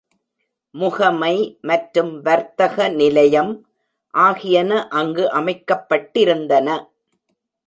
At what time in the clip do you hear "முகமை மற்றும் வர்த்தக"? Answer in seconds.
0.75-2.87